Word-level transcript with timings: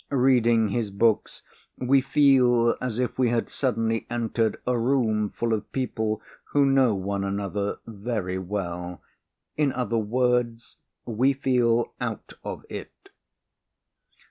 Reading 0.09 0.69
his 0.69 0.89
books, 0.89 1.43
we 1.77 2.01
feel 2.01 2.75
as 2.81 2.97
if 2.97 3.19
we 3.19 3.29
had 3.29 3.49
suddenly 3.51 4.07
entered 4.09 4.57
a 4.65 4.75
room 4.75 5.29
full 5.29 5.53
of 5.53 5.71
people 5.71 6.23
who 6.53 6.65
know 6.65 6.95
one 6.95 7.23
another 7.23 7.77
very 7.85 8.39
well. 8.39 9.03
In 9.57 9.71
other 9.71 9.99
words, 9.99 10.77
we 11.05 11.33
feel 11.33 11.93
out 12.01 12.33
of 12.43 12.65
it." 12.67 13.09